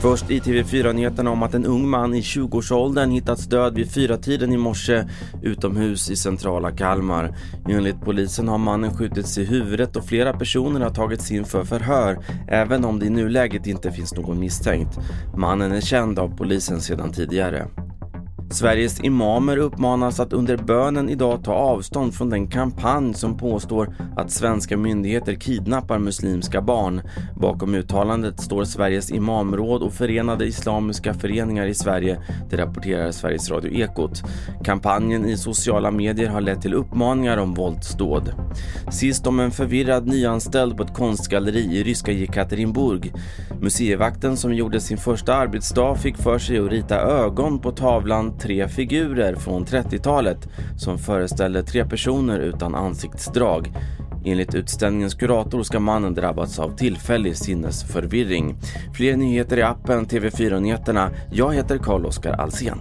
[0.00, 4.52] Först i TV4-nyheterna om att en ung man i 20-årsåldern hittats död vid fyra tiden
[4.52, 5.04] i morse
[5.42, 7.34] utomhus i centrala Kalmar.
[7.68, 12.18] Enligt polisen har mannen skjutits i huvudet och flera personer har tagits in för förhör
[12.48, 14.98] även om det i nuläget inte finns någon misstänkt.
[15.36, 17.68] Mannen är känd av polisen sedan tidigare.
[18.50, 24.30] Sveriges imamer uppmanas att under bönen idag ta avstånd från den kampanj som påstår att
[24.30, 27.02] svenska myndigheter kidnappar muslimska barn.
[27.36, 33.72] Bakom uttalandet står Sveriges imamråd och Förenade Islamiska Föreningar i Sverige, det rapporterar Sveriges Radio
[33.72, 34.22] Ekot.
[34.64, 38.32] Kampanjen i sociala medier har lett till uppmaningar om våldsdåd.
[38.90, 43.12] Sist om en förvirrad nyanställd på ett konstgalleri i ryska Jekaterinburg.
[43.60, 48.68] Museivakten som gjorde sin första arbetsdag fick för sig att rita ögon på tavlan tre
[48.68, 53.72] figurer från 30-talet som föreställer tre personer utan ansiktsdrag.
[54.24, 58.56] Enligt utställningens kurator ska mannen drabbats av tillfällig sinnesförvirring.
[58.94, 61.10] Fler nyheter i appen TV4 Nyheterna.
[61.32, 62.78] Jag heter Carl-Oskar Alsen.